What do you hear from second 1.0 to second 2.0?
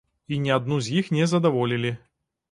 іх не задаволілі.